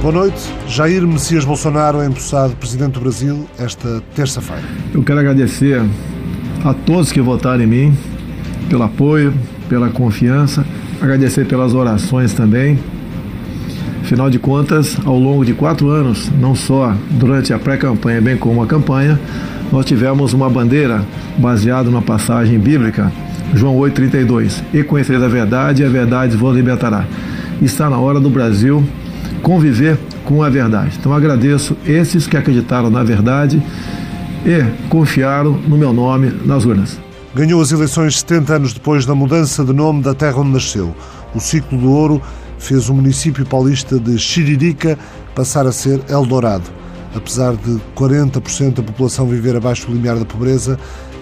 [0.00, 0.48] Boa noite.
[0.68, 4.62] Jair Messias Bolsonaro é empossado presidente do Brasil esta terça-feira.
[4.94, 5.82] Eu quero agradecer
[6.64, 7.98] a todos que votaram em mim,
[8.70, 9.34] pelo apoio,
[9.68, 10.64] pela confiança,
[11.00, 12.78] agradecer pelas orações também.
[14.02, 18.62] Afinal de contas, ao longo de quatro anos, não só durante a pré-campanha, bem como
[18.62, 19.18] a campanha,
[19.72, 21.04] nós tivemos uma bandeira
[21.38, 23.12] baseada numa passagem bíblica,
[23.52, 24.62] João 8,32.
[24.72, 27.04] E conhecereis a verdade, e a verdade vos libertará.
[27.60, 28.86] Está na hora do Brasil
[29.38, 30.96] conviver com a verdade.
[30.98, 33.62] Então agradeço esses que acreditaram na verdade
[34.44, 36.98] e confiaram no meu nome nas urnas.
[37.34, 40.94] Ganhou as eleições 70 anos depois da mudança de nome da terra onde nasceu.
[41.34, 42.22] O ciclo do ouro
[42.58, 44.98] fez o município paulista de Xiririca
[45.34, 46.64] passar a ser Eldorado.
[47.14, 50.78] Apesar de 40% da população viver abaixo do limiar da pobreza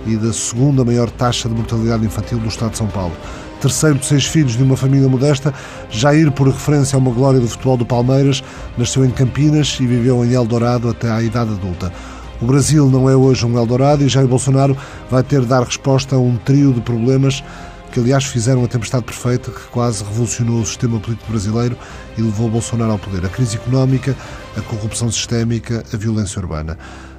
[0.06, 3.12] e da segunda maior taxa de mortalidade infantil do estado de São Paulo
[3.60, 5.52] terceiro de seis filhos de uma família modesta,
[5.90, 8.42] Jair, por referência a uma glória do futebol do Palmeiras,
[8.76, 11.92] nasceu em Campinas e viveu em Eldorado até à idade adulta.
[12.40, 14.76] O Brasil não é hoje um Eldorado e Jair Bolsonaro
[15.10, 17.42] vai ter de dar resposta a um trio de problemas
[17.90, 21.78] que, aliás, fizeram a tempestade perfeita que quase revolucionou o sistema político brasileiro
[22.18, 23.24] e levou Bolsonaro ao poder.
[23.24, 24.14] A crise económica,
[24.54, 26.76] a corrupção sistémica, a violência urbana.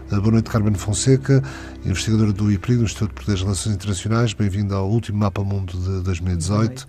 [0.09, 1.43] Boa noite, Carmen Fonseca,
[1.85, 4.33] investigadora do IPRI, do Instituto de Poderes e Relações Internacionais.
[4.33, 6.87] Bem-vindo ao último Mapa Mundo de 2018.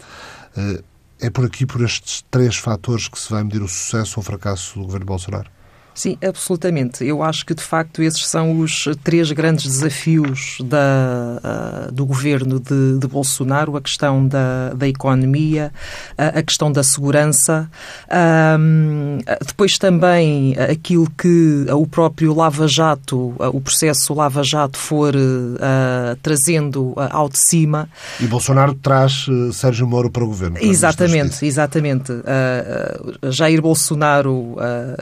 [0.56, 0.82] Eh,
[1.22, 4.24] é por aqui, por estes três fatores, que se vai medir o sucesso ou o
[4.24, 5.50] fracasso do governo Bolsonaro?
[5.98, 7.04] Sim, absolutamente.
[7.04, 12.60] Eu acho que, de facto, esses são os três grandes desafios da, uh, do governo
[12.60, 15.72] de, de, Bolsonaro: a questão da, da economia,
[16.12, 17.68] uh, a questão da segurança,
[18.04, 25.14] uh, depois também aquilo que o próprio Lava Jato, o processo Lava Jato, for
[26.22, 27.88] trazendo ao de cima.
[28.20, 30.54] E Bolsonaro traz Sérgio Moro para o governo.
[30.58, 32.12] Para exatamente, exatamente.
[33.30, 34.56] Jair Bolsonaro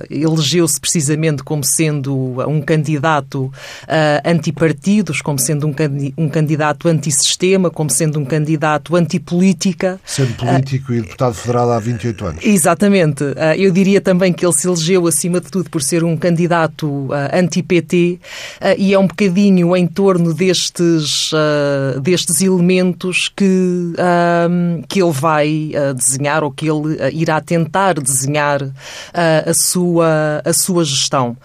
[0.09, 2.15] elegeu-se precisamente como sendo
[2.49, 3.53] um candidato uh,
[4.25, 5.75] antipartidos, como sendo um,
[6.17, 9.99] um candidato antissistema, como sendo um candidato antipolítica.
[10.05, 12.45] Sendo político uh, e deputado federal há 28 anos.
[12.45, 13.25] Exatamente.
[13.25, 16.87] Uh, eu diria também que ele se elegeu, acima de tudo, por ser um candidato
[16.87, 18.21] uh, anti-PT
[18.79, 21.31] e é um bocadinho em torno destes,
[22.03, 23.95] destes elementos que,
[24.89, 28.63] que ele vai desenhar ou que ele irá tentar desenhar
[29.13, 31.37] a, sua, a sua sua gestão.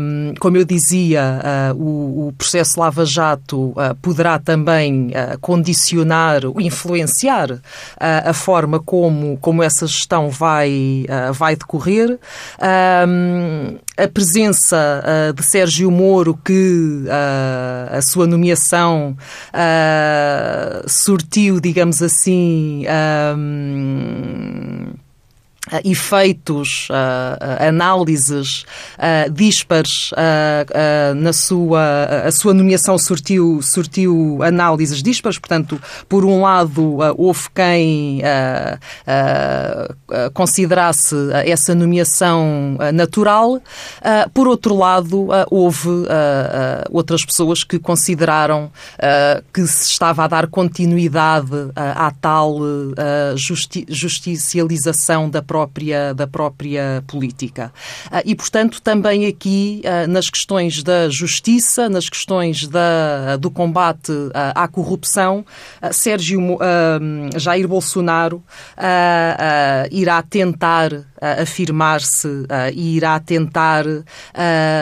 [0.00, 6.42] Um, como eu dizia, uh, o, o, processo Lava Jato uh, poderá também uh, condicionar,
[6.58, 7.60] influenciar
[7.98, 12.18] a forma como, como essa gestão vai, vai decorrer.
[13.08, 15.02] Um, a presença
[15.34, 17.04] de Sérgio Moro, que
[17.90, 19.16] a sua nomeação
[20.86, 25.03] sortiu, digamos assim, Uh,
[25.84, 28.64] efeitos, uh, uh, análises
[29.32, 30.10] dispares
[31.16, 38.20] na sua a sua nomeação sortiu sortiu análises dispares, portanto, por um lado houve quem
[40.32, 41.14] considerasse
[41.44, 43.60] essa nomeação natural,
[44.32, 45.88] por outro lado houve
[46.90, 48.70] outras pessoas que consideraram
[49.52, 52.58] que se estava a dar continuidade à tal
[53.36, 57.72] justi justicialização da própria, da própria política.
[58.10, 64.10] Ah, e, portanto, também aqui ah, nas questões da justiça, nas questões da, do combate
[64.34, 65.46] ah, à corrupção,
[65.92, 66.58] Sérgio
[67.36, 68.42] Jair Bolsonaro
[69.90, 72.28] irá tentar afirmar-se
[72.74, 73.84] e irá tentar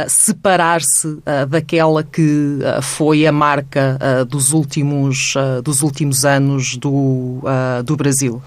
[0.09, 1.19] separar-se
[1.49, 7.43] daquela que foi a marca dos últimos, dos últimos anos do,
[7.85, 8.41] do Brasil.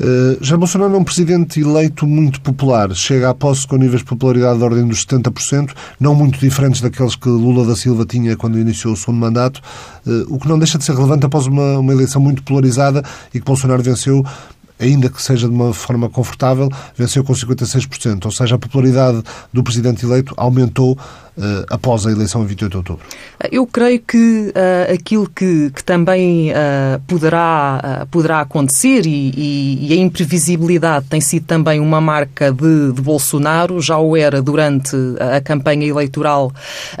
[0.00, 2.94] Uh, Jair Bolsonaro é um presidente eleito muito popular.
[2.94, 7.14] Chega à posse com níveis de popularidade da ordem dos 70%, não muito diferentes daqueles
[7.14, 9.60] que Lula da Silva tinha quando iniciou o segundo mandato,
[10.06, 13.02] uh, o que não deixa de ser relevante após uma, uma eleição muito polarizada
[13.34, 14.24] e que Bolsonaro venceu
[14.82, 18.24] ainda que seja de uma forma confortável, venceu com 56%.
[18.24, 19.22] Ou seja, a popularidade
[19.52, 20.98] do presidente eleito aumentou
[21.36, 23.04] uh, após a eleição em 28 de outubro?
[23.50, 29.92] Eu creio que uh, aquilo que, que também uh, poderá, poderá acontecer e, e, e,
[29.92, 35.40] a imprevisibilidade tem sido também uma marca de, de Bolsonaro, já o era durante a
[35.40, 36.52] campanha eleitoral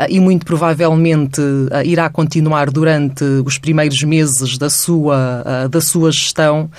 [0.08, 1.40] e muito provavelmente
[1.84, 6.70] irá continuar durante os primeiros meses da sua, da sua gestão.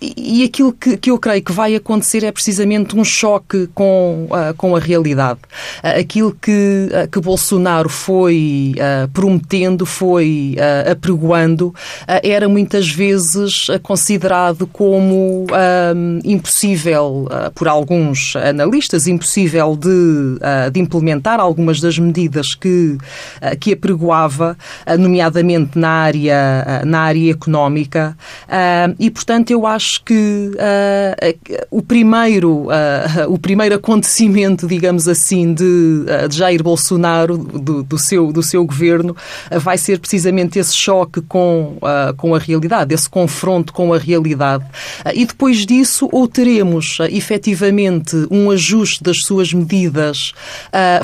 [0.00, 4.76] e aquilo que, que eu creio que vai acontecer é precisamente um choque com, com
[4.76, 5.40] a realidade
[5.98, 8.74] aquilo que, que Bolsonaro foi
[9.12, 10.56] prometendo, foi
[10.90, 11.74] apregoando,
[12.22, 15.46] era muitas vezes considerado como
[16.24, 20.38] impossível, por alguns analistas, impossível de,
[20.72, 22.98] de implementar algumas das medidas que,
[23.60, 24.56] que apregoava,
[24.98, 28.16] nomeadamente na área, na área económica,
[28.98, 30.52] e portanto eu acho que
[31.70, 32.68] o primeiro,
[33.28, 35.62] o primeiro acontecimento, digamos assim, de,
[36.28, 39.16] de Jair Bolsonaro, do, do, seu, do seu governo,
[39.50, 41.78] vai ser precisamente esse choque com,
[42.16, 44.64] com a realidade, esse confronto com a realidade.
[45.14, 50.32] E depois disso, ou teremos efetivamente um ajuste das suas medidas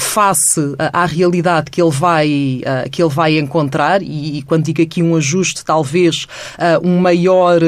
[0.00, 0.60] face
[0.92, 5.16] à realidade que ele vai, que ele vai encontrar, e, e quando digo aqui um
[5.16, 6.26] ajuste, talvez
[6.82, 7.60] um maior,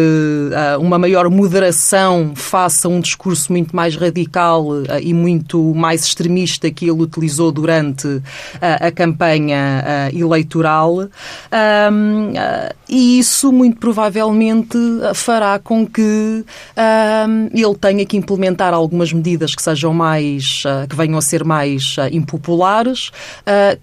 [0.81, 4.69] uma maior moderação face a um discurso muito mais radical
[5.03, 8.23] e muito mais extremista que ele utilizou durante
[8.61, 11.08] a campanha eleitoral.
[12.88, 14.79] E isso, muito provavelmente,
[15.14, 16.44] fará com que
[17.52, 23.11] ele tenha que implementar algumas medidas que sejam mais, que venham a ser mais impopulares,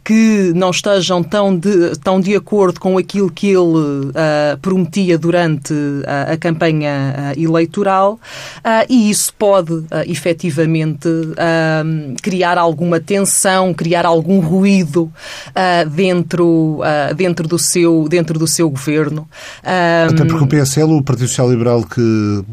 [0.04, 5.74] que não estejam tão de, tão de acordo com aquilo que ele uh, prometia durante
[5.74, 8.19] uh, a campanha uh, eleitoral
[8.90, 11.08] e isso pode efetivamente
[12.22, 15.12] criar alguma tensão, criar algum ruído
[15.95, 16.81] dentro,
[17.15, 19.27] dentro, do seu, dentro do seu governo.
[19.63, 22.44] Até porque o PSL, o Partido Social Liberal, que,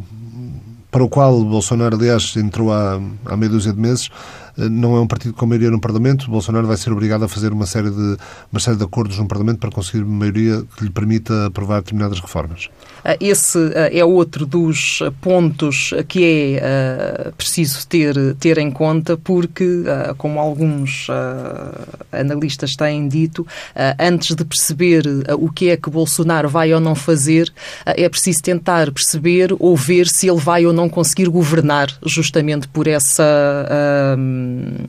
[0.90, 4.08] para o qual Bolsonaro, aliás, entrou há, há meia dúzia de meses,
[4.56, 6.30] não é um partido com maioria no Parlamento.
[6.30, 8.16] Bolsonaro vai ser obrigado a fazer uma série de,
[8.52, 12.68] uma série de acordos no Parlamento para conseguir maioria que lhe permita aprovar determinadas reformas.
[13.04, 19.16] Ah, esse ah, é outro dos pontos que é ah, preciso ter, ter em conta,
[19.16, 19.84] porque,
[20.16, 21.06] como alguns
[22.10, 23.46] analistas têm dito,
[23.98, 25.04] antes de perceber
[25.38, 27.52] o que é que Bolsonaro vai ou não fazer,
[27.84, 32.86] é preciso tentar perceber ou ver se ele vai ou não conseguir governar, justamente por
[32.86, 33.24] essa
[34.16, 34.88] uh,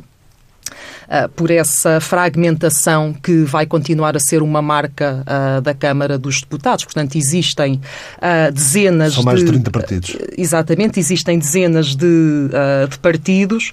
[1.36, 6.84] por essa fragmentação que vai continuar a ser uma marca uh, da Câmara dos Deputados.
[6.86, 7.80] Portanto, existem
[8.18, 10.18] uh, dezenas São mais de 30 partidos.
[10.38, 12.50] Exatamente, existem dezenas de,
[12.90, 13.72] de partidos.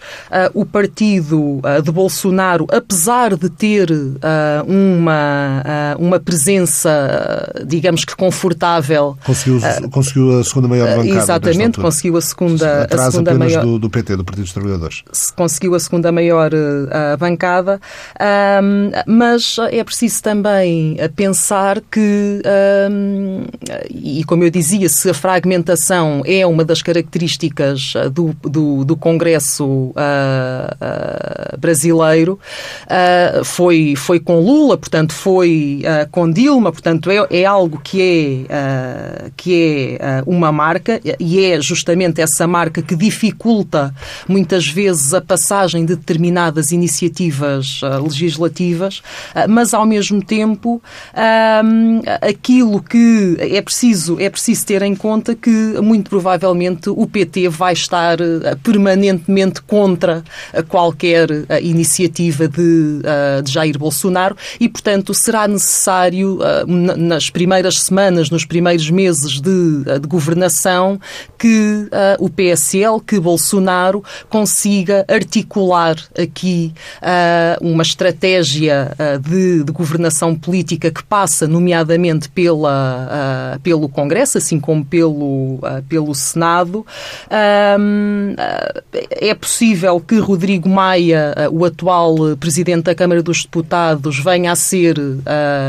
[0.55, 3.89] o partido de Bolsonaro, apesar de ter
[4.67, 9.17] uma, uma presença, digamos que confortável.
[9.25, 11.09] Conseguiu, conseguiu a segunda maior bancada.
[11.09, 13.65] Exatamente, conseguiu a segunda, a segunda maior.
[13.65, 15.03] Do, do PT, do Partido dos Trabalhadores.
[15.37, 16.51] Conseguiu a segunda maior
[17.23, 17.81] bancada,
[18.63, 22.43] um, mas é preciso também pensar que,
[22.91, 23.45] um,
[23.91, 29.65] e como eu dizia, se a fragmentação é uma das características do, do, do Congresso
[29.65, 32.39] uh, uh, brasileiro,
[32.87, 39.31] uh, foi, foi com Lula, portanto, foi com Dilma, portanto, é, é algo que é,
[39.37, 43.95] que é uma marca e é justamente essa marca que dificulta
[44.29, 49.03] muitas vezes a passagem de determinadas iniciativas iniciativas legislativas,
[49.35, 50.83] eh, mas ao mesmo tempo
[52.21, 55.51] aquilo que é preciso, é preciso ter em conta que
[55.83, 58.19] muito provavelmente o PT vai estar
[58.63, 60.25] permanentemente contra
[60.69, 61.29] qualquer
[61.63, 63.01] iniciativa de,
[63.45, 70.09] de Jair Bolsonaro e, portanto, será necessário nas primeiras semanas, nos primeiros meses de, de
[70.09, 71.01] governação,
[71.39, 71.89] que
[72.19, 80.91] o PSL, que Bolsonaro consiga articular aqui uh, uma estratégia uh, de, de, governação política
[80.91, 86.87] que passa, nomeadamente, pela, uh, pelo Congresso, assim como pelo, pelo Senado.
[89.11, 94.97] é possível que Rodrigo Maia, o atual Presidente da Câmara dos Deputados, venha a ser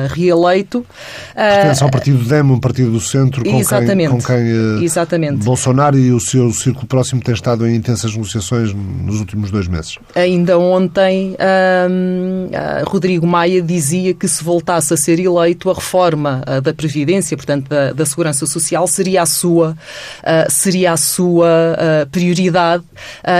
[0.10, 0.86] reeleito.
[1.34, 5.44] Pertence ao Partido DEM, um partido do centro, com exatamente, quem, com quem exatamente.
[5.44, 9.98] Bolsonaro e o seu círculo próximo têm estado em intensas negociações nos últimos dois meses.
[10.16, 16.62] Ainda ontem uh, Rodrigo Maia dizia que se voltasse a ser eleito, a reforma uh,
[16.62, 19.76] da Previdência, portanto da, da, Segurança Social, seria a sua,
[20.24, 22.84] ah, seria a sua prioridade.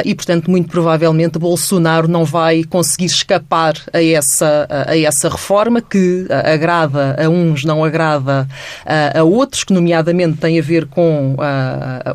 [0.06, 6.26] E, portanto, muito provavelmente Bolsonaro não vai conseguir escapar a essa, a essa reforma que
[6.32, 8.48] agrada a uns, não agrada
[9.14, 11.36] a outros, que nomeadamente tem a ver com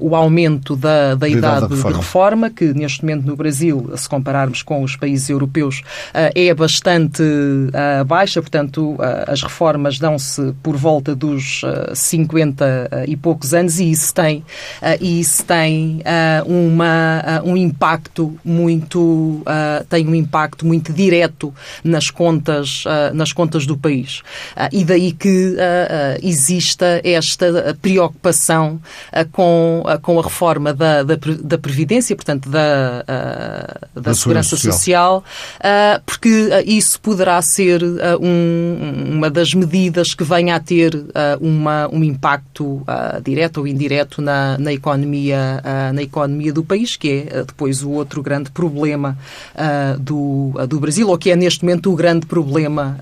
[0.00, 4.62] o aumento da, da idade, idade de reforma, que neste momento no Brasil, se compararmos
[4.62, 7.22] com os países europeus, europeus é bastante
[8.06, 8.96] baixa, portanto,
[9.26, 11.62] as reformas dão-se por volta dos
[11.94, 14.44] 50 e poucos anos e isso tem,
[15.00, 16.02] e isso tem
[16.46, 19.42] uma, um impacto muito
[19.88, 24.22] tem um impacto muito direto nas contas, nas contas do país.
[24.72, 25.56] e daí que
[26.22, 28.80] exista esta preocupação
[29.32, 33.02] com, com a reforma da, da, da Previdência, portanto, da,
[33.94, 35.24] da, da Segurança Social, social
[36.04, 37.82] porque isso poderá ser
[38.20, 40.92] um, uma das medidas que venha a ter
[41.40, 42.82] uma, um impacto
[43.22, 45.62] direto ou indireto na, na, economia,
[45.94, 49.16] na economia do país, que é depois o outro grande problema
[49.98, 52.98] do, do Brasil, ou que é neste momento o grande problema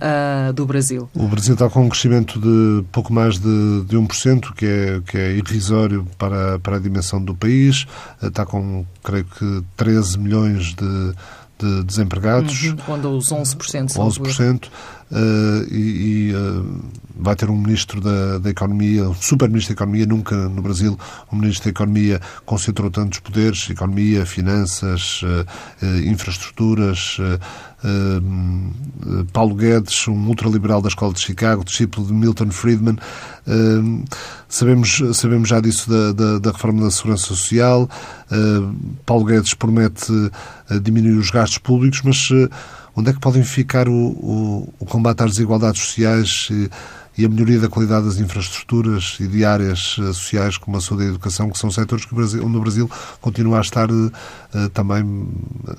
[0.54, 1.08] do Brasil.
[1.14, 5.18] O Brasil está com um crescimento de pouco mais de, de 1%, que é, que
[5.18, 7.86] é irrisório para, para a dimensão do país.
[8.22, 11.14] Está com, creio que, 13 milhões de,
[11.58, 12.62] de desempregados.
[12.62, 13.94] Uhum, quando os 11%.
[13.94, 14.68] 11%.
[15.10, 16.82] Uh, e, uh,
[17.14, 20.04] vai ter um ministro da, da Economia, um super-ministro da Economia.
[20.04, 20.98] Nunca no Brasil
[21.32, 27.18] um ministro da Economia concentrou tantos poderes: economia, finanças, uh, infraestruturas.
[29.32, 32.96] Paulo Guedes, um ultraliberal da Escola de Chicago, discípulo de Milton Friedman.
[34.48, 37.88] sabemos, sabemos já disso da, da, da reforma da Segurança Social.
[39.04, 40.10] Paulo Guedes promete
[40.82, 42.28] diminuir os gastos públicos, mas
[42.96, 46.48] Onde é que podem ficar o, o, o combate às desigualdades sociais
[47.16, 51.04] e, a melhoria da qualidade das infraestruturas e de áreas eh, sociais como a saúde
[51.04, 54.10] e a educação, que são setores que Brasil, onde o Brasil continua a estar uh,
[54.72, 55.28] também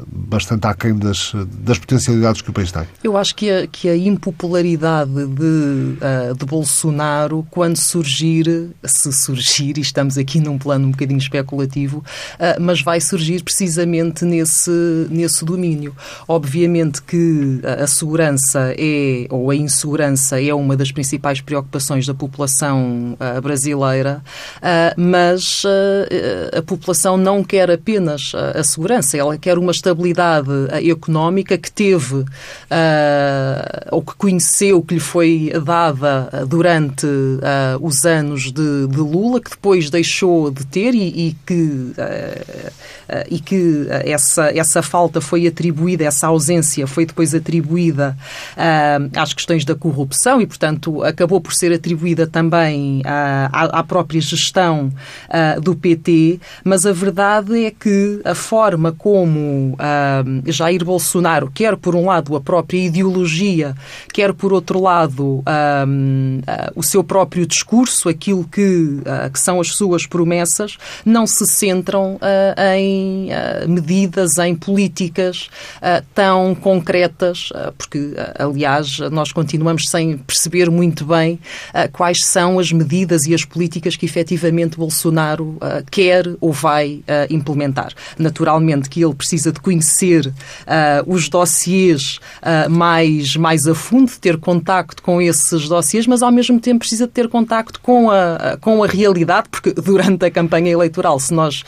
[0.08, 2.84] bastante aquém das, das potencialidades que o país tem.
[3.04, 9.82] Eu acho que a, que a impopularidade de, de Bolsonaro, quando surgir, se surgir, e
[9.82, 12.04] estamos aqui num plano um bocadinho especulativo,
[12.60, 15.96] mas vai surgir precisamente nesse, nesse domínio.
[16.28, 22.14] Obviamente que a segurança é, ou a insegurança é uma das principais principais preocupações da
[22.14, 24.22] população uh, brasileira,
[24.58, 30.50] uh, mas uh, a população não quer apenas a segurança, ela quer uma estabilidade
[30.90, 32.26] económica que teve
[33.92, 37.08] ou que conheceu, que lhe foi dada durante
[37.82, 41.94] os anos de, de, Lula, que depois deixou de ter e, e que,
[43.30, 48.18] e que essa, essa falta foi atribuída, essa ausência foi depois atribuída
[49.16, 54.92] às questões da corrupção e, portanto, acabou por ser atribuída também à, à própria gestão
[55.30, 61.76] uh, do PT, mas a verdade é que a forma como uh, Jair Bolsonaro, quer
[61.76, 63.76] por um lado a própria ideologia,
[64.14, 65.44] quer por outro lado
[66.76, 69.00] o seu próprio discurso, aquilo que,
[69.32, 72.20] que são as suas promessas, não se centram
[72.76, 73.30] em
[73.68, 75.50] medidas, em políticas
[76.14, 81.40] tão concretas, porque, aliás, nós continuamos sem perceber muito bem
[81.74, 87.04] uh, quais são as medidas e as políticas que efetivamente Bolsonaro uh, quer ou vai
[87.08, 87.94] uh, implementar.
[88.20, 90.32] Naturalmente que ele precisa de conhecer
[91.06, 92.20] os dossiês
[92.70, 97.14] mais, mais a fundo, ter contacto com esses dossiês, mas ao mesmo tempo precisa de
[97.14, 101.64] ter contacto com a, com a realidade, porque durante a campanha eleitoral, se nós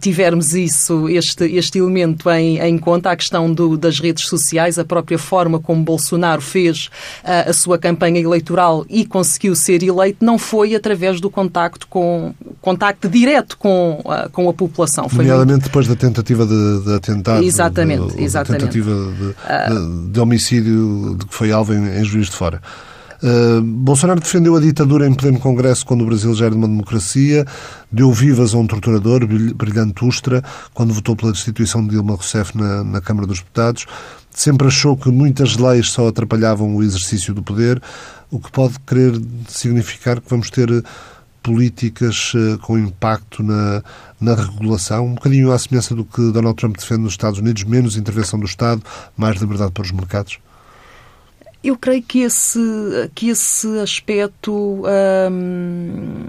[0.00, 4.84] tivermos isso, este, este elemento em, em conta, a questão do, das redes sociais, a
[4.84, 6.90] própria forma como Bolsonaro fez
[7.24, 13.08] a sua campanha eleitoral e conseguiu ser eleito não foi através do contacto com contacto
[13.08, 15.08] direto com, uh, com a população.
[15.08, 15.64] Foi Nomeadamente muito...
[15.64, 17.42] depois da tentativa de, de atentado.
[17.42, 18.60] Exatamente, de, exatamente.
[18.60, 20.08] tentativa de, uh...
[20.08, 22.60] de, homicídio de que foi alvo em, em Juiz de Fora.
[23.22, 27.46] Uh, Bolsonaro defendeu a ditadura em pleno Congresso quando o Brasil já era uma democracia,
[27.90, 29.24] deu vivas a um torturador,
[29.54, 30.42] brilhante Ustra,
[30.74, 33.86] quando votou pela destituição de Dilma Rousseff na, na Câmara dos Deputados.
[34.34, 37.80] Sempre achou que muitas leis só atrapalhavam o exercício do poder
[38.32, 39.12] o que pode querer
[39.46, 40.82] significar que vamos ter eh,
[41.42, 43.84] políticas eh, com impacto na,
[44.18, 47.94] na regulação, um bocadinho à semelhança do que Donald Trump defende nos Estados Unidos, menos
[47.94, 48.82] intervenção do Estado,
[49.14, 50.38] mais liberdade para os mercados?
[51.62, 52.58] Eu creio que esse,
[53.14, 54.82] que esse aspecto
[55.30, 56.24] hum,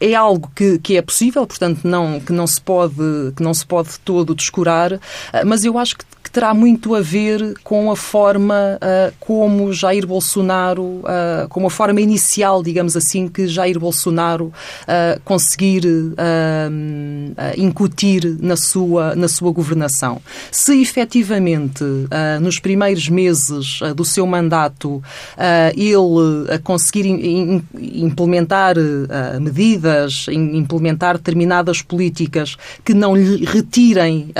[0.00, 3.64] é algo que, que é possível, portanto, não, que, não se pode, que não se
[3.64, 4.98] pode todo descurar,
[5.46, 10.82] mas eu acho que terá muito a ver com a forma uh, como Jair Bolsonaro,
[10.82, 15.82] uh, com a forma inicial, digamos assim, que Jair Bolsonaro uh, conseguir
[17.56, 20.22] incutir na sua, na sua governação.
[20.50, 21.84] Se efetivamente,
[22.40, 25.02] nos primeiros meses do seu mandato,
[25.76, 27.62] ele conseguir in, in,
[28.04, 28.76] implementar
[29.40, 34.32] medidas, in, implementar determinadas políticas que não lhe retirem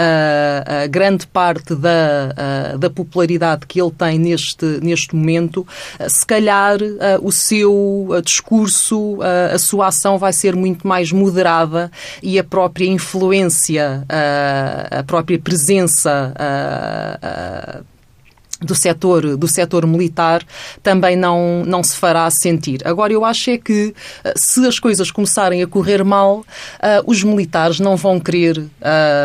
[0.91, 5.67] grande parte da, da popularidade que ele tem neste, neste momento,
[6.09, 6.79] se calhar
[7.21, 9.19] o seu discurso,
[9.53, 11.91] a sua ação vai ser muito mais moderada
[12.23, 14.05] e a própria influência,
[14.91, 16.33] a própria presença
[18.65, 20.43] do setor, do setor militar
[20.83, 22.81] também não, não se fará sentir.
[22.85, 26.45] Agora, eu acho é que eh, se as coisas começarem a correr mal, uh,
[27.07, 28.71] os militares não vão querer uh,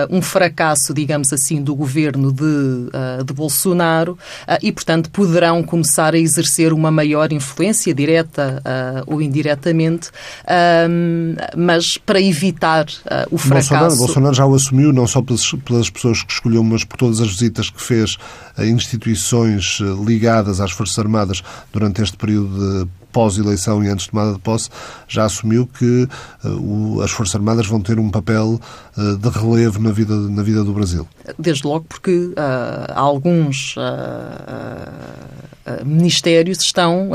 [0.09, 4.17] um fracasso, digamos assim, do governo de, uh, de Bolsonaro
[4.61, 8.61] e, portanto, poderão começar a exercer uma maior influência, direta
[9.05, 10.09] ou indiretamente,
[11.55, 12.85] mas para evitar
[13.29, 13.69] o fracasso.
[13.69, 17.19] Bolsonaro, Bolsonaro já o assumiu, não só pelas, pelas pessoas que escolheu, mas por todas
[17.19, 18.17] as visitas que fez
[18.65, 24.33] instituições eh, ligadas às Forças Armadas durante este período de pós-eleição e antes de tomada
[24.33, 24.69] de posse,
[25.07, 26.07] já assumiu que
[26.45, 28.61] uh, as Forças Armadas vão ter um papel
[28.95, 31.07] uh, de relevo na vida, na vida do Brasil.
[31.39, 32.35] Desde logo porque uh,
[32.93, 33.75] alguns
[35.83, 37.09] ministérios estão,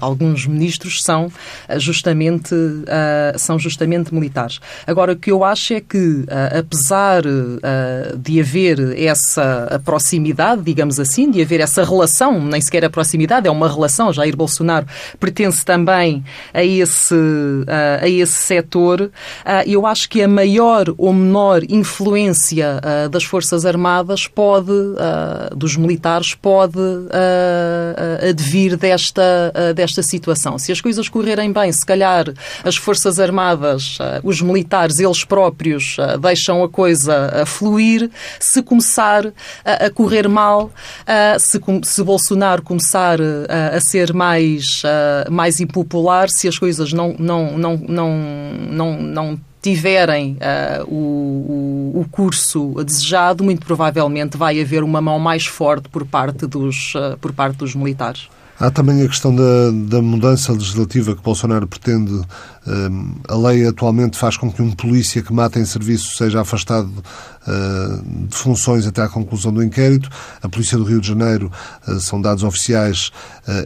[0.00, 1.32] alguns ministros são
[1.76, 2.54] justamente,
[3.36, 4.60] são justamente militares.
[4.86, 6.24] Agora, o que eu acho é que,
[6.56, 7.22] apesar
[8.16, 13.50] de haver essa proximidade, digamos assim, de haver essa relação, nem sequer a proximidade, é
[13.50, 14.86] uma relação, Jair Bolsonaro
[15.18, 17.14] pretende também a esse,
[18.00, 19.10] a esse setor,
[19.66, 24.72] eu acho que a maior ou menor influência das Forças Armadas pode,
[25.54, 26.78] dos militares, pode
[28.28, 30.58] advir desta, desta situação.
[30.58, 32.26] Se as coisas correrem bem, se calhar
[32.64, 38.10] as Forças Armadas, os militares, eles próprios deixam a coisa fluir.
[38.38, 39.32] Se começar
[39.64, 40.70] a correr mal,
[41.38, 43.18] se Bolsonaro começar
[43.72, 44.82] a ser mais,
[45.36, 48.10] mais impopular, se as coisas não, não, não, não,
[48.70, 55.44] não, não tiverem uh, o, o, curso desejado, muito provavelmente vai haver uma mão mais
[55.46, 58.28] forte por parte dos, uh, por parte dos militares.
[58.58, 62.12] Há também a questão da, da mudança legislativa que Bolsonaro pretende.
[62.12, 66.90] Uh, a lei atualmente faz com que um polícia que mata em serviço seja afastado
[68.28, 70.10] de funções até à conclusão do inquérito.
[70.42, 71.50] A Polícia do Rio de Janeiro,
[72.00, 73.12] são dados oficiais,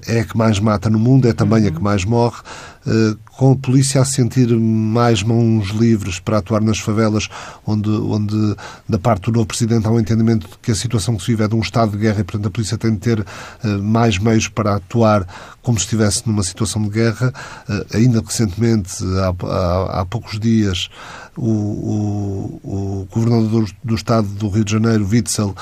[0.07, 2.43] é a que mais mata no mundo, é também a que mais morre.
[2.87, 7.29] Eh, com a polícia a sentir mais mãos livres para atuar nas favelas,
[7.67, 8.57] onde, onde
[8.89, 11.45] da parte do novo Presidente há um entendimento de que a situação que se vive
[11.45, 13.21] é de um estado de guerra e, portanto, a polícia tem de ter
[13.65, 15.27] eh, mais meios para atuar
[15.63, 17.33] como se estivesse numa situação de guerra.
[17.69, 20.89] Eh, ainda recentemente, há, há, há poucos dias,
[21.37, 25.55] o, o, o, governador do Estado do Rio de Janeiro, Witzel,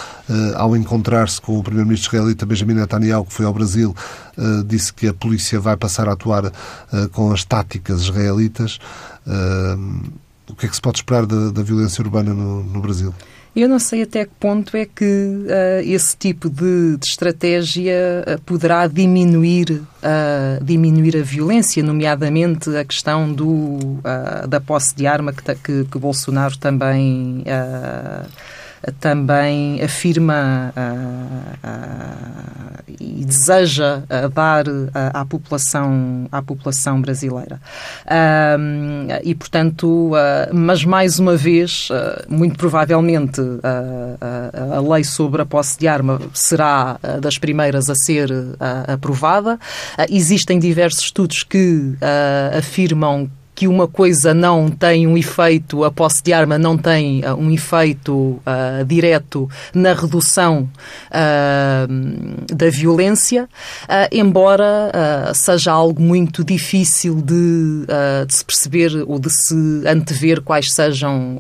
[0.57, 3.95] ao encontrar-se com o primeiro-ministro israelita Benjamin Netanyahu, que foi ao Brasil,
[4.67, 6.53] disse que a polícia vai passar a atuar
[7.13, 8.79] com as táticas israelitas.
[10.49, 13.15] o que é que se pode esperar da, da violência urbana no, no Brasil?
[13.57, 18.87] Eu não sei até que ponto é que uh, esse tipo de, de estratégia poderá
[18.87, 23.99] diminuir, uh, diminuir a violência, nomeadamente a questão do,
[24.49, 27.43] da posse de arma que, que, que Bolsonaro também
[29.01, 30.73] também afirma
[33.01, 34.65] e deseja uh, dar
[35.13, 37.61] à população à população brasileira.
[39.23, 40.13] E portanto
[40.53, 41.89] mas mais uma vez
[42.29, 48.31] muito provavelmente a lei sobre a posse de arma será das primeiras a ser
[48.87, 49.59] aprovada.
[50.09, 51.95] Existem diversos estudos que
[52.57, 57.35] afirmam que uma coisa não tem um efeito, a posse de arma não tem uh,
[57.35, 60.71] um efeito uh, direto na redução
[61.09, 63.49] uh, da violência,
[64.13, 67.85] embora seja algo muito difícil de,
[68.27, 71.39] de, se perceber ou de se antever quais sejam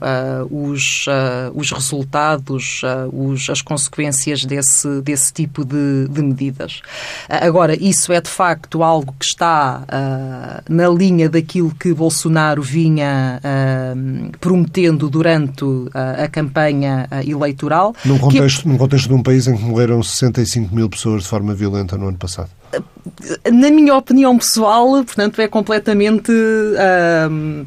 [0.50, 1.07] os,
[1.54, 6.81] os resultados, os, as consequências desse, desse tipo de, de medidas.
[7.28, 9.85] agora, isso é de facto algo que está
[10.68, 12.07] na linha daquilo que Bolsonaro
[12.60, 15.90] vinha uh, prometendo durante uh,
[16.24, 17.94] a campanha uh, eleitoral.
[18.04, 18.68] Num contexto, que...
[18.68, 22.08] num contexto de um país em que morreram 65 mil pessoas de forma violenta no
[22.08, 22.50] ano passado.
[23.50, 27.66] Na minha opinião pessoal, portanto, é completamente uh,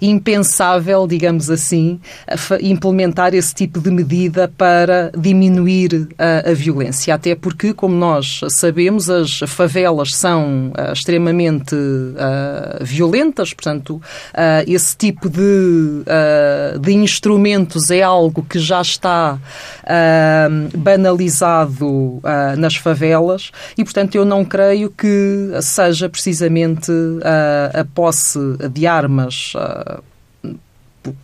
[0.00, 2.00] impensável, digamos assim,
[2.60, 7.14] implementar esse tipo de medida para diminuir a, a, violência.
[7.14, 14.00] Até porque, como nós sabemos, as favelas são uh, extremamente uh, violentas, portanto,
[14.66, 16.04] esse tipo de,
[16.80, 19.38] de instrumentos é algo que já está
[20.76, 22.20] banalizado
[22.56, 26.92] nas favelas e, portanto, eu não creio que seja precisamente
[27.72, 28.38] a posse
[28.70, 30.00] de armas uh,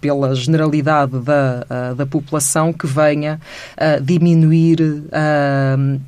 [0.00, 3.40] pela generalidade da, da população que venha
[4.02, 4.78] diminuir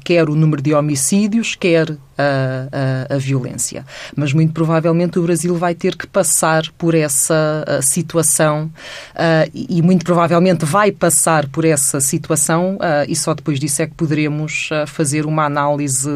[0.05, 3.85] quer o número de homicídios, quer a, a, a, violência.
[4.17, 8.71] Mas muito provavelmente o Brasil vai ter que passar por essa uh, situação
[9.15, 13.87] uh, e, muito provavelmente vai passar por essa situação uh, e só depois disso é
[13.87, 16.09] que poderemos fazer uma análise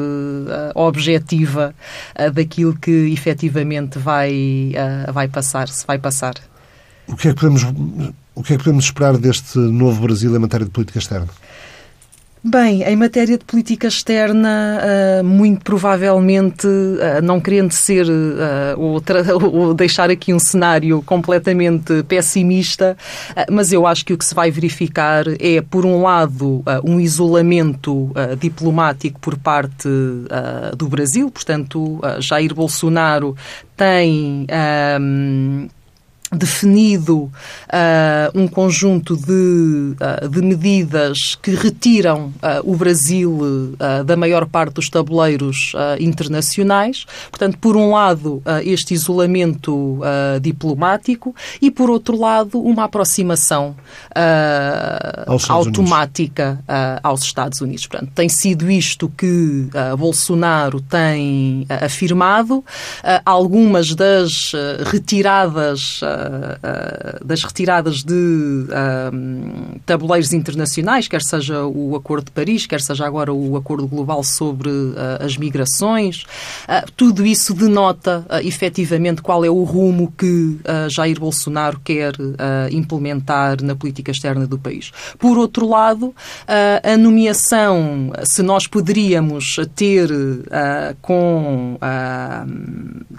[0.75, 1.75] objetiva
[2.33, 4.73] daquilo que efetivamente vai,
[5.13, 6.35] vai passar, se vai passar.
[7.11, 7.65] O que, é que podemos,
[8.35, 11.29] o que é que podemos esperar deste novo Brasil em matéria de política externa?
[12.43, 18.81] Bem, em matéria de política externa, uh, muito provavelmente, uh, não querendo ser uh,
[19.45, 22.97] ou, deixar aqui um cenário completamente pessimista,
[23.51, 28.11] mas eu acho que o que se vai verificar é, por um lado, um isolamento
[28.39, 29.89] diplomático por parte
[30.77, 33.37] do Brasil, portanto, Jair Bolsonaro
[33.77, 34.47] tem
[36.33, 37.31] definido uh,
[38.35, 43.41] um conjunto de, uh, de, medidas que retiram uh, o Brasil
[44.05, 47.07] da maior parte dos tabuleiros internacionais.
[47.31, 50.01] Portanto, por um lado, este isolamento
[50.41, 53.77] diplomático e, por outro lado, uma aproximação
[55.49, 56.63] automática
[57.03, 57.87] aos Estados Unidos.
[57.87, 62.65] Portanto, tem sido isto que Bolsonaro tem afirmado.
[63.25, 64.53] algumas das
[64.91, 72.81] retiradas uh, das retiradas de uh, tabuleiros internacionais, quer seja o Acordo de Paris, quer
[72.81, 74.71] seja agora o Acordo Global sobre
[75.19, 76.25] as migrações,
[76.97, 82.13] tudo isso denota efetivamente qual é o rumo que Jair Bolsonaro quer
[82.71, 84.93] implementar na política externa do país.
[85.19, 86.15] Por outro lado,
[86.83, 90.11] a nomeação, se nós poderíamos ter
[91.01, 91.79] com,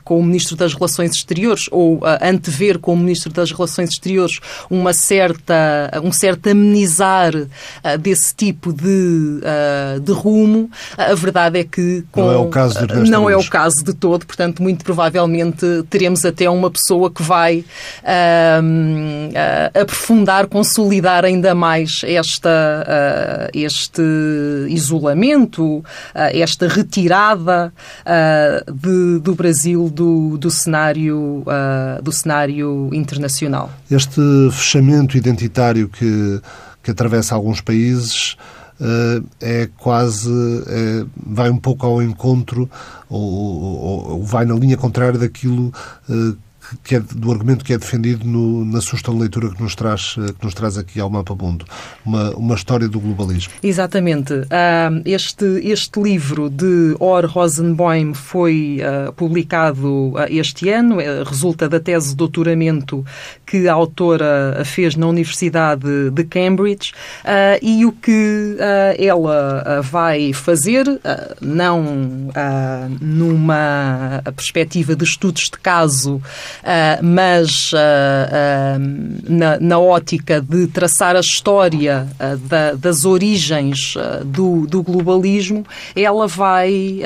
[0.03, 4.93] com o Ministro das Relações Exteriores ou antever com o Ministro das Relações Exteriores uma
[4.93, 10.69] certa, um certo amenizar uh, desse tipo de, uh, de rumo.
[10.97, 13.93] a verdade é que com, não é o caso de não é o caso de
[13.93, 17.63] todo, portanto muito provavelmente teremos até uma pessoa que vai
[19.73, 24.01] aprofundar, consolidar ainda mais esta, este
[24.69, 27.73] isolamento, esta retirada
[28.67, 31.43] de, do Brasil do, do cenário
[32.01, 33.69] do cenário internacional.
[33.89, 36.41] Este fechamento identitário que,
[36.83, 38.35] que atravessa alguns países
[38.79, 40.29] uh, é quase.
[40.67, 42.69] É, vai um pouco ao encontro,
[43.09, 45.71] ou, ou, ou, vai na linha contrária daquilo
[46.09, 46.37] uh,
[46.83, 50.15] que é do argumento que é defendido no, na sugestão de leitura que nos traz,
[50.17, 51.65] eh, que nos traz aqui ao Mapa Mundo,
[52.05, 53.53] uma, uma história do globalismo.
[53.61, 54.33] Exatamente.
[54.33, 61.79] Uh, este, este livro de Or Rosenboim foi uh, publicado uh, este ano, resulta da
[61.79, 63.05] tese de doutoramento
[63.45, 66.93] que a autora fez na Universidade de Cambridge
[67.61, 68.55] e o que
[68.97, 70.85] ela vai fazer,
[71.41, 72.29] não
[72.99, 76.21] numa perspectiva de estudos de caso
[77.01, 77.77] mas uh,
[79.27, 82.07] na, na, ótica de traçar a história
[82.47, 83.95] da, das origens
[84.25, 86.99] do, do, globalismo, ela vai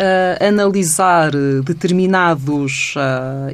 [0.45, 1.31] analisar
[1.63, 2.95] determinados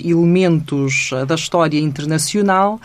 [0.04, 2.80] elementos da história internacional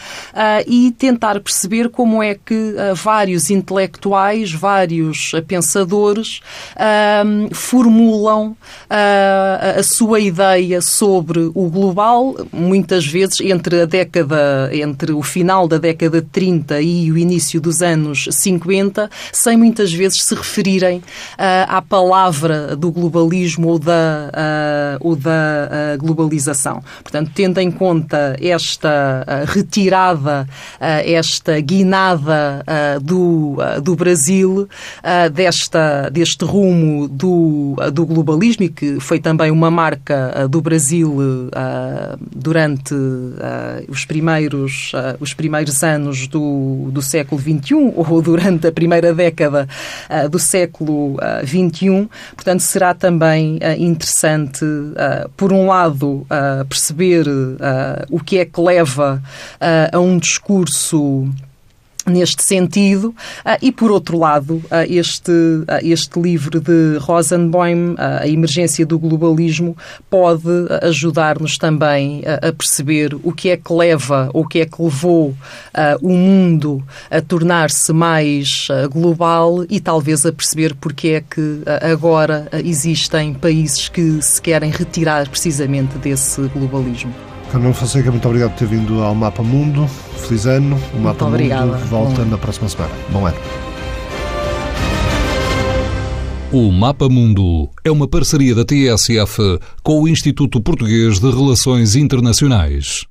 [0.67, 6.41] e tentar perceber como é que vários intelectuais, vários pensadores
[7.53, 8.57] formulam
[8.91, 15.79] a sua ideia sobre o global, muitas vezes entre a década, entre o final da
[15.79, 21.03] década de 30 e o início dos anos 50, sem muitas vezes se referirem uh,
[21.69, 26.83] à palavra do globalismo ou da, uh, ou da uh, globalização.
[27.03, 30.49] Portanto, tendo em conta esta retirada,
[30.81, 32.65] esta guinada
[33.03, 34.69] do, do Brasil,
[35.33, 41.19] desta, deste rumo do, do globalismo, e que foi também uma marca do Brasil
[42.35, 48.73] durante uh, os, primeiros, uh, os primeiros anos do, do século XXI ou durante a
[48.73, 49.69] primeira década
[50.11, 52.09] uh, do século XXI.
[52.35, 54.65] Portanto, será também interessante,
[55.37, 56.27] por um lado,
[56.69, 57.27] perceber
[58.11, 59.23] o que é que leva
[59.93, 61.29] a um discurso
[62.07, 63.09] neste sentido.
[63.45, 68.99] Uh, e, por outro lado, uh, este, uh, este livro de Rosenbaum, A Emergência do
[68.99, 69.77] Globalismo,
[70.09, 70.49] pode
[70.83, 75.35] ajudar-nos também a perceber o que é que leva, ou o que é que levou
[76.01, 83.35] o mundo a tornar-se mais global e talvez a perceber porque é que agora existem
[83.35, 87.36] países que se querem retirar precisamente desse globalismo.
[87.51, 89.89] Carmen Fonseca, muito obrigado por ter vindo ao Mapa Mundo.
[90.17, 90.81] Feliz ano.
[90.95, 91.67] O Mapa muito obrigada.
[91.67, 92.31] Mundo volta Bom.
[92.31, 92.93] na próxima semana.
[93.11, 93.37] Bom ano.
[96.53, 103.05] O Mapa Mundo é uma parceria da TSF com o Instituto Português de Relações Internacionais.